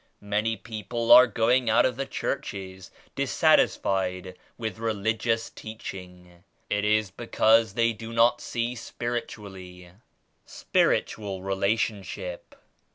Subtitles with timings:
[0.19, 6.43] Many people are going out of the churches dissatisfied with religious teaching.
[6.71, 10.01] It is because they do not see spirit ually." 45
[10.47, 12.55] SPIRITUAL RELATIONSHIP.